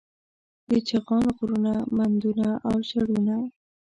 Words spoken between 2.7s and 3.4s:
چړونه